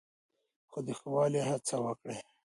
[0.71, 2.19] خو د ښه والي هڅه وکړئ.